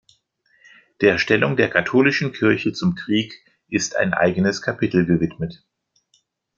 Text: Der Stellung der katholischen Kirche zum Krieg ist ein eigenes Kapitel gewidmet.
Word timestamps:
Der 1.01 1.19
Stellung 1.19 1.57
der 1.57 1.69
katholischen 1.69 2.33
Kirche 2.33 2.73
zum 2.73 2.95
Krieg 2.95 3.39
ist 3.69 3.95
ein 3.97 4.15
eigenes 4.15 4.63
Kapitel 4.63 5.05
gewidmet. 5.05 5.63